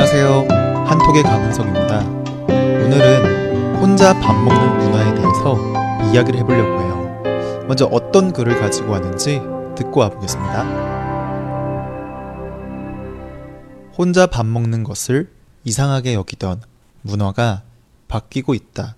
[0.00, 0.86] 안녕하세요.
[0.86, 2.00] 한톡의 강은성입니다.
[2.48, 5.58] 오늘은 혼자 밥 먹는 문화에 대해서
[6.10, 7.66] 이야기를 해보려고 해요.
[7.68, 9.42] 먼저 어떤 글을 가지고 왔는지
[9.76, 10.64] 듣고 와보겠습니다.
[13.92, 15.30] 혼자 밥 먹는 것을
[15.64, 16.62] 이상하게 여기던
[17.02, 17.62] 문화가
[18.08, 18.96] 바뀌고 있다.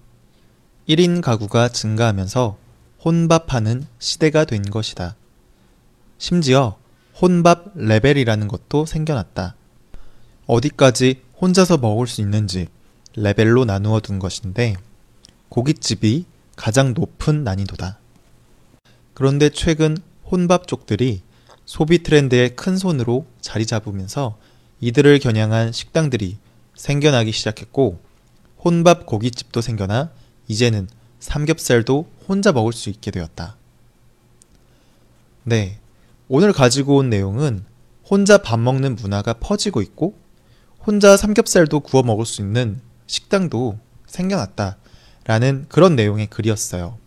[0.88, 2.56] 1인 가구가 증가하면서
[3.04, 5.16] 혼밥하는 시대가 된 것이다.
[6.18, 6.76] 심지어
[7.20, 9.56] 혼밥 레벨이라는 것도 생겨났다.
[10.52, 12.68] 어디까지 혼자서 먹을 수 있는지
[13.16, 14.74] 레벨로 나누어 둔 것인데
[15.48, 17.98] 고깃집이 가장 높은 난이도다.
[19.14, 19.96] 그런데 최근
[20.30, 21.22] 혼밥 쪽들이
[21.64, 24.36] 소비 트렌드의 큰 손으로 자리 잡으면서
[24.82, 26.36] 이들을 겨냥한 식당들이
[26.74, 28.00] 생겨나기 시작했고
[28.62, 30.10] 혼밥 고깃집도 생겨나
[30.48, 30.86] 이제는
[31.18, 33.56] 삼겹살도 혼자 먹을 수 있게 되었다.
[35.44, 35.78] 네.
[36.28, 37.64] 오늘 가지고 온 내용은
[38.04, 40.21] 혼자 밥 먹는 문화가 퍼지고 있고
[40.84, 44.78] 혼자 삼겹살도 구워 먹을 수 있는 식당도 생겨났다.
[45.24, 46.98] 라는 그런 내용의 글이었어요.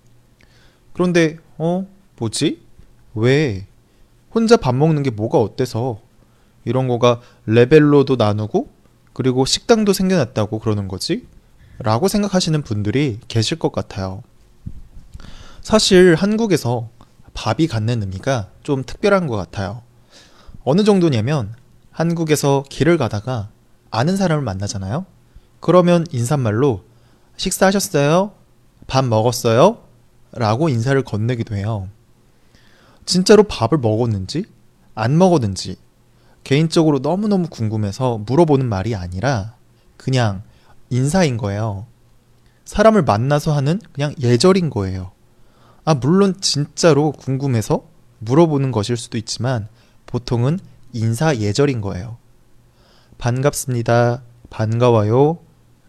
[0.94, 1.86] 그런데, 어,
[2.18, 2.62] 뭐지?
[3.14, 3.68] 왜?
[4.34, 6.00] 혼자 밥 먹는 게 뭐가 어때서?
[6.64, 8.70] 이런 거가 레벨로도 나누고,
[9.12, 11.28] 그리고 식당도 생겨났다고 그러는 거지?
[11.80, 14.24] 라고 생각하시는 분들이 계실 것 같아요.
[15.62, 16.90] 사실 한국에서
[17.34, 19.82] 밥이 갖는 의미가 좀 특별한 것 같아요.
[20.64, 21.54] 어느 정도냐면
[21.92, 23.50] 한국에서 길을 가다가
[23.92, 25.06] 아는 사람을 만나잖아요.
[25.60, 26.84] 그러면 인사말로
[27.38, 28.32] 식사하셨어요?
[28.88, 29.80] 밥 먹었어요?
[30.34, 31.90] 라고 인사를 건네기도 해요.
[33.06, 34.46] 진짜로 밥을 먹었는지
[34.94, 35.78] 안 먹었는지
[36.44, 39.56] 개인적으로 너무너무 궁금해서 물어보는 말이 아니라
[39.98, 40.44] 그냥
[40.90, 41.88] 인사인 거예요.
[42.66, 45.12] 사람을 만나서 하는 그냥 예절인 거예요.
[45.84, 47.84] 아, 물론 진짜로 궁금해서
[48.20, 49.68] 물어보는 것일 수도 있지만
[50.08, 50.60] 보통은
[50.94, 52.18] 인사 예절인 거예요.
[53.18, 54.22] 반갑습니다.
[54.50, 55.40] 반가워요.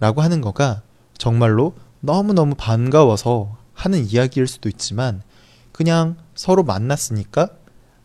[0.00, 0.82] 라고 하는 거가
[1.16, 5.22] 정말로 너무너무 반가워서 하는 이야기일 수도 있지만
[5.72, 7.48] 그냥 서로 만났으니까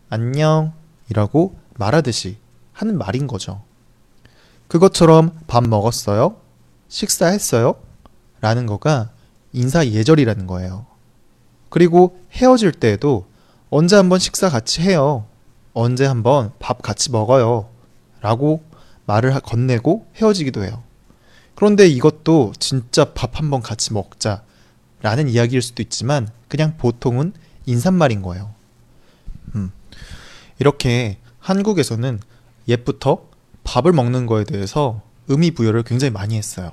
[0.09, 0.73] 안녕
[1.09, 2.37] 이라고 말하듯이
[2.73, 3.61] 하는 말인 거죠.
[4.67, 6.38] 그것처럼 밥 먹었어요?
[6.88, 7.75] 식사했어요?
[8.41, 9.11] 라는 거가
[9.53, 10.85] 인사 예절이라는 거예요.
[11.69, 13.25] 그리고 헤어질 때에도
[13.69, 15.25] 언제 한번 식사 같이 해요.
[15.73, 17.69] 언제 한번 밥 같이 먹어요.
[18.21, 18.61] 라고
[19.06, 20.84] 말을 건네고 헤어지기도 해요.
[21.56, 24.44] 그런데 이것도 진짜 밥 한 번 같이 먹자
[25.01, 27.34] 라는 이야기일 수도 있지만 그냥 보통은
[27.66, 28.53] 인사말인 거예요.
[29.56, 29.72] 음.
[30.59, 32.19] 이렇게 한국에서는
[32.67, 33.25] 옛부터
[33.63, 36.72] 밥을 먹는 거에 대해서 의미 부여를 굉장히 많이 했어요.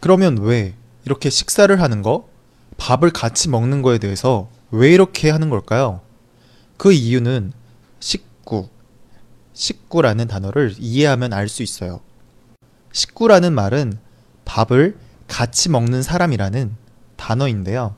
[0.00, 0.74] 그러면 왜
[1.04, 2.28] 이렇게 식사를 하는 거,
[2.76, 6.00] 밥을 같이 먹는 거에 대해서 왜 이렇게 하는 걸까요?
[6.76, 7.52] 그 이유는
[8.00, 8.68] 식구,
[9.54, 12.00] 식구라는 단어를 이해하면 알 수 있어요.
[12.92, 13.98] 식구라는 말은
[14.44, 16.76] 밥을 같이 먹는 사람이라는
[17.16, 17.94] 단어인데요.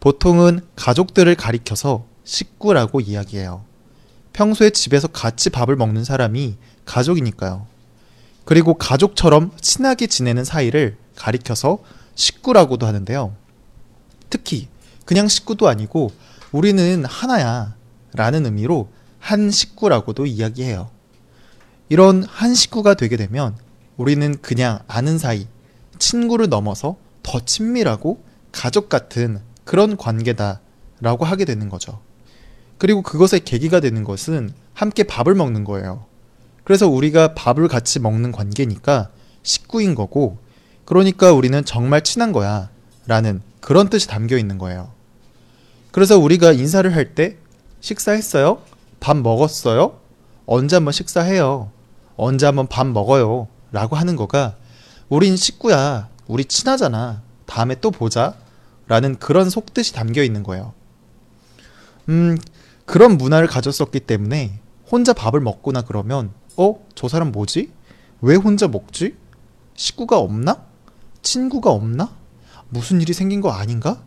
[0.00, 3.64] 보통은 가족들을 가리켜서 식구라고 이야기해요.
[4.32, 7.66] 평소에 집에서 같이 밥을 먹는 사람이 가족이니까요.
[8.44, 11.78] 그리고 가족처럼 친하게 지내는 사이를 가리켜서
[12.14, 13.34] 식구라고도 하는데요.
[14.28, 14.68] 특히
[15.04, 16.12] 그냥 식구도 아니고
[16.52, 17.74] 우리는 하나야
[18.12, 18.88] 라는 의미로
[19.18, 20.90] 한 식구라고도 이야기해요.
[21.88, 23.56] 이런 한 식구가 되게 되면
[23.96, 25.46] 우리는 그냥 아는 사이,
[25.98, 32.00] 친구를 넘어서 더 친밀하고 가족 같은 그런 관계다라고 하게 되는 거죠.
[32.78, 36.04] 그리고 그것의 계기가 되는 것은 함께 밥을 먹는 거예요.
[36.64, 39.10] 그래서 우리가 밥을 같이 먹는 관계니까
[39.42, 40.38] 식구인 거고,
[40.84, 42.70] 그러니까 우리는 정말 친한 거야.
[43.06, 44.90] 라는 그런 뜻이 담겨 있는 거예요.
[45.92, 47.36] 그래서 우리가 인사를 할 때,
[47.80, 48.62] 식사했어요?
[48.98, 50.00] 밥 먹었어요?
[50.44, 51.70] 언제 한번 식사해요?
[52.16, 53.48] 언제 한번 밥 먹어요?
[53.72, 54.56] 라고 하는 거가
[55.08, 56.08] 우린 식구야.
[56.26, 57.22] 우리 친하잖아.
[57.46, 58.34] 다음에 또 보자.
[58.88, 60.72] 라는 그런 속뜻이 담겨 있는 거예요.
[62.08, 62.38] 음,
[62.84, 64.60] 그런 문화를 가졌었기 때문에
[64.90, 66.76] 혼자 밥을 먹거나 그러면, 어?
[66.94, 67.72] 저 사람 뭐지?
[68.20, 69.16] 왜 혼자 먹지?
[69.74, 70.62] 식구가 없나?
[71.22, 72.10] 친구가 없나?
[72.68, 74.00] 무슨 일이 생긴 거 아닌가?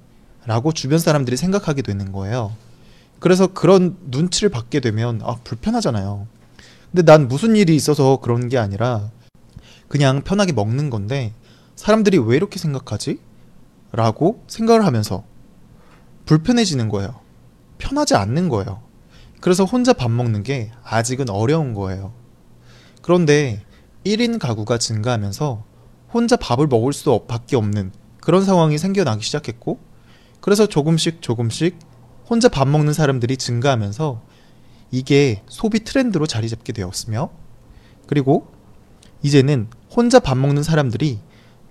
[0.46, 2.54] 라고 주변 사람들이 생각하게 되는 거예요.
[3.20, 6.28] 그래서 그런 눈치를 받게 되면, 아, 불편하잖아요.
[6.92, 9.12] 근데 난 무슨 일이 있어서 그런 게 아니라,
[9.88, 11.34] 그냥 편하게 먹는 건데
[11.76, 13.20] 사람들이 왜 이렇게 생각하지?
[13.92, 15.24] 라고 생각을 하면서
[16.26, 17.20] 불편해지는 거예요.
[17.78, 18.82] 편하지 않는 거예요.
[19.42, 22.14] 그래서 혼자 밥 먹는 게 아직은 어려운 거예요.
[23.02, 23.64] 그런데
[24.06, 25.64] 1인 가구가 증가하면서
[26.14, 29.80] 혼자 밥을 먹을 수 밖에 없는 그런 상황이 생겨나기 시작했고,
[30.42, 31.80] 그래서 조금씩 조금씩
[32.30, 34.22] 혼자 밥 먹는 사람들이 증가하면서
[34.92, 37.30] 이게 소비 트렌드로 자리 잡게 되었으며,
[38.08, 38.48] 그리고
[39.22, 41.20] 이제는 혼자 밥 먹는 사람들이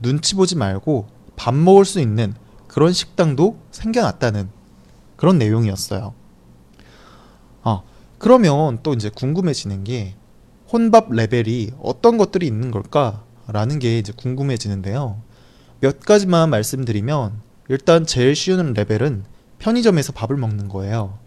[0.01, 2.35] 눈치 보지 말고 밥 먹을 수 있는
[2.67, 4.51] 그런 식당도 생겨났다는
[5.17, 6.15] 그런 내용이었어요.
[7.63, 7.83] 어,
[8.19, 10.15] 그러면 또 이제 궁금해지는 게
[10.73, 15.21] 혼밥 레벨이 어떤 것들이 있는 걸까라는 게 이제 궁금해지는데요.
[15.81, 19.25] 몇 가지만 말씀드리면 일단 제일 쉬운 레벨은
[19.59, 21.19] 편의점에서 밥을 먹는 거예요.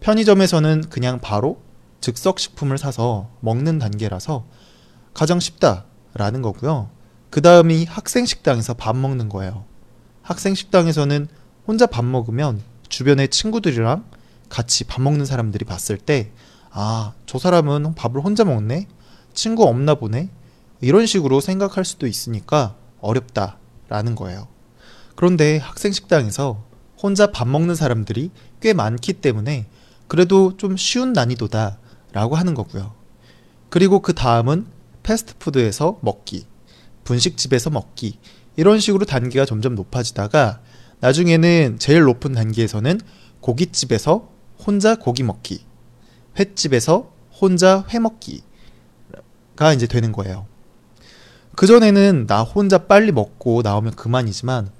[0.00, 1.60] 편의점에서는 그냥 바로
[2.00, 4.46] 즉석 식품을 사서 먹는 단계라서
[5.14, 6.90] 가장 쉽다라는 거고요.
[7.30, 9.64] 그 다음이 학생 식당에서 밥 먹는 거예요.
[10.22, 11.28] 학생 식당에서는
[11.66, 14.04] 혼자 밥 먹으면 주변의 친구들이랑
[14.48, 16.32] 같이 밥 먹는 사람들이 봤을 때,
[16.70, 18.86] 아, 저 사람은 밥을 혼자 먹네?
[19.34, 20.30] 친구 없나 보네?
[20.80, 24.48] 이런 식으로 생각할 수도 있으니까 어렵다라는 거예요.
[25.16, 26.62] 그런데 학생 식당에서
[27.02, 28.30] 혼자 밥 먹는 사람들이
[28.60, 29.66] 꽤 많기 때문에
[30.08, 31.78] 그래도 좀 쉬운 난이도다
[32.12, 32.92] 라고 하는 거고요.
[33.68, 34.66] 그리고 그 다음은
[35.02, 36.46] 패스트푸드에서 먹기,
[37.04, 38.18] 분식집에서 먹기,
[38.56, 40.60] 이런 식으로 단계가 점점 높아지다가
[41.00, 43.00] 나중에는 제일 높은 단계에서는
[43.40, 44.28] 고깃집에서
[44.66, 45.64] 혼자 고기 먹기,
[46.38, 48.42] 횟집에서 혼자 회 먹기가
[49.74, 50.46] 이제 되는 거예요.
[51.54, 54.70] 그전에는 나 혼자 빨리 먹고 나오면 그만이지만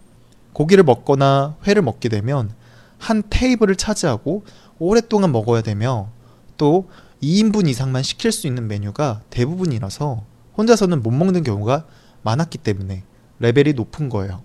[0.52, 2.52] 고기를 먹거나 회를 먹게 되면
[2.98, 4.44] 한 테이블을 차지하고
[4.78, 6.10] 오랫동안 먹어야 되며
[6.56, 6.88] 또
[7.22, 10.24] 2인분 이상만 시킬 수 있는 메뉴가 대부분이라서
[10.56, 11.86] 혼자서는 못 먹는 경우가
[12.22, 13.04] 많았기 때문에
[13.38, 14.42] 레벨이 높은 거예요.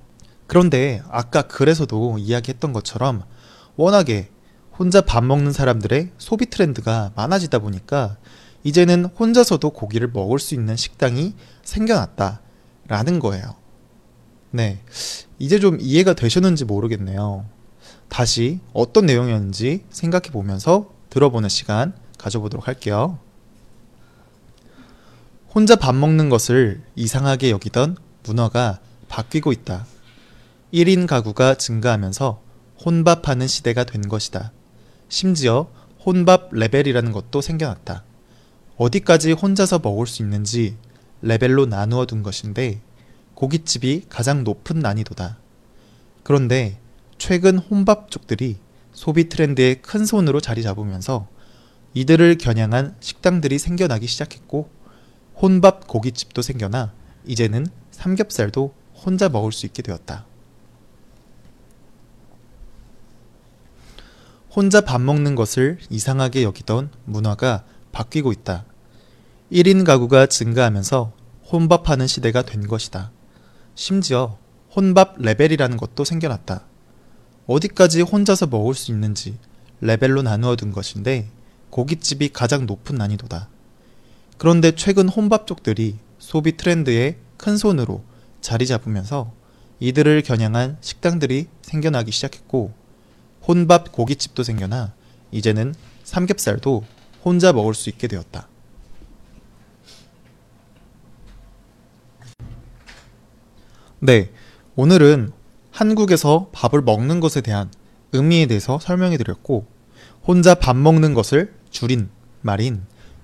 [0.47, 3.23] 그런데 아까 글에서도 이야기했던 것처럼
[3.75, 4.29] 워낙에
[4.77, 8.17] 혼자 밥 먹는 사람들의 소비 트렌드가 많아지다 보니까
[8.63, 13.55] 이제는 혼자서도 고기를 먹을 수 있는 식당이 생겨났다라는 거예요.
[14.51, 14.79] 네.
[15.39, 17.45] 이제 좀 이해가 되셨는지 모르겠네요.
[18.13, 23.17] 다시 어떤 내용이었는지 생각해 보면서 들어보는 시간 가져보도록 할게요.
[25.49, 28.79] 혼자 밥 먹는 것을 이상하게 여기던 문화가
[29.09, 29.87] 바뀌고 있다.
[30.71, 32.39] 1인 가구가 증가하면서
[32.85, 34.51] 혼밥하는 시대가 된 것이다.
[35.09, 35.71] 심지어
[36.05, 38.03] 혼밥 레벨이라는 것도 생겨났다.
[38.77, 40.77] 어디까지 혼자서 먹을 수 있는지
[41.23, 42.79] 레벨로 나누어 둔 것인데
[43.33, 45.39] 고깃집이 가장 높은 난이도다.
[46.21, 46.79] 그런데
[47.25, 48.57] 최근 혼밥족들이
[48.91, 51.29] 소비 트렌드의 큰 손으로 자리 잡으면서
[51.93, 54.69] 이들을 겨냥한 식당들이 생겨나기 시작했고
[55.41, 56.91] 혼밥 고깃집도 생겨나
[57.25, 60.25] 이제는 삼겹살도 혼자 먹을 수 있게 되었다.
[64.53, 68.65] 혼자 밥 먹는 것을 이상하게 여기던 문화가 바뀌고 있다.
[69.49, 71.13] 1인 가구가 증가하면서
[71.53, 73.13] 혼밥하는 시대가 된 것이다.
[73.75, 74.37] 심지어
[74.75, 76.72] 혼밥 레벨이라는 것도 생겨났다.
[77.47, 79.37] 어디까지 혼자서 먹을 수 있는지
[79.81, 81.27] 레벨로 나누어 둔 것인데
[81.69, 83.49] 고깃집이 가장 높은 난이도다.
[84.37, 88.03] 그런데 최근 혼밥족들이 소비 트렌드의 큰 손으로
[88.41, 89.33] 자리 잡으면서
[89.79, 92.73] 이들을 겨냥한 식당들이 생겨나기 시작했고
[93.45, 94.93] 혼밥 고깃집도 생겨나
[95.31, 95.73] 이제는
[96.03, 96.85] 삼겹살도
[97.25, 98.47] 혼자 먹을 수 있게 되었다.
[103.99, 104.31] 네,
[104.75, 105.31] 오늘은
[105.73, 107.71] 한국에서 밥을 먹는 것에 대한
[108.11, 109.65] 의미에 대해서 설명해 드렸고,
[110.25, 112.09] 혼자 밥 먹는 것을 줄인
[112.41, 112.83] 말인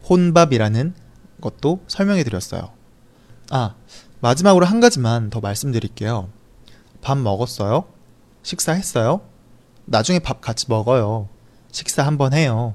[0.09, 0.95] 혼밥이라는
[1.41, 2.71] 것도 설명해 드렸어요.
[3.51, 3.75] 아,
[4.19, 6.29] 마지막으로 한 가지만 더 말씀드릴게요.
[7.01, 7.85] 밥 먹었어요?
[8.41, 9.21] 식사했어요?
[9.85, 11.29] 나중에 밥 같이 먹어요.
[11.71, 12.73] 식사 한번 해요.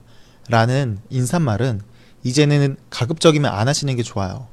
[0.49, 1.81] 라는 인사말은
[2.23, 4.47] 이제는 가급적이면 안 하시는 게 좋아요.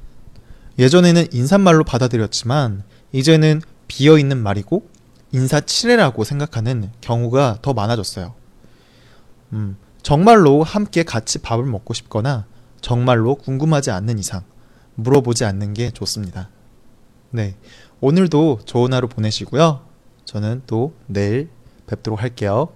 [0.79, 4.89] 예전에는 인사말로 받아들였지만 이제는 비어 있는 말이고
[5.31, 8.33] 인사치레라고 생각하는 경우가 더 많아졌어요.
[9.53, 12.45] 음, 정말로 함께 같이 밥을 먹고 싶거나
[12.81, 14.43] 정말로 궁금하지 않는 이상
[14.95, 16.49] 물어보지 않는 게 좋습니다.
[17.29, 17.55] 네.
[18.01, 19.85] 오늘도 좋은 하루 보내시고요.
[20.25, 21.49] 저는 또 내일
[21.87, 22.69] 뵙도록 할게요.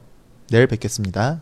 [0.50, 1.42] 내일 뵙겠습니다.